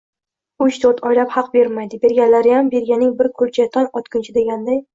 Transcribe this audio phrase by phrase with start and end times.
[0.65, 2.73] Uch-to‘rt oylab haq bermaydi, berganlariyam…
[2.73, 3.71] Berganing bir kulcha,…
[3.79, 4.85] tong otguncha deganday